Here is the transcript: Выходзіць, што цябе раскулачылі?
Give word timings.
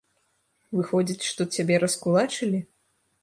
Выходзіць, 0.77 1.27
што 1.31 1.47
цябе 1.57 1.75
раскулачылі? 1.83 2.63